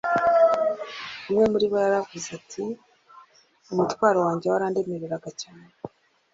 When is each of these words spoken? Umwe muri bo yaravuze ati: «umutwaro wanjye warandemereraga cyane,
Umwe 1.29 1.43
muri 1.53 1.65
bo 1.71 1.77
yaravuze 1.83 2.29
ati: 2.39 2.63
«umutwaro 3.71 4.17
wanjye 4.25 4.45
warandemereraga 4.47 5.29
cyane, 5.41 5.69